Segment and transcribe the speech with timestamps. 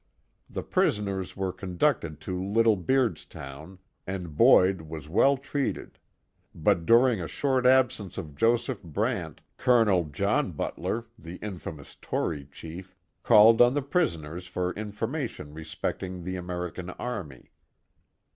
[0.49, 3.77] The prisoners were conducted to Little Beards town,
[4.07, 5.99] and Boyd was well treated;
[6.55, 10.05] but during a short absence of Joseph Brant, Col.
[10.05, 16.89] John Butler— the infamous Tory chief— called on the prisoners for information respecting the American
[16.89, 17.51] army.